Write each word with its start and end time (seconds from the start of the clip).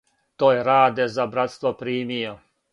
То 0.43 0.47
је 0.55 0.63
Раде 0.69 1.07
за 1.19 1.27
братство 1.37 1.75
примио, 1.85 2.37